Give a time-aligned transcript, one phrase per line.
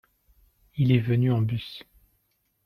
[0.77, 1.83] Il est venu en bus.